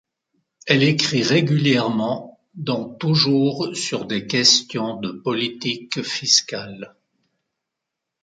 [0.65, 6.95] Elle écrit régulièrement dans', toujours sur des questions de politique fiscale.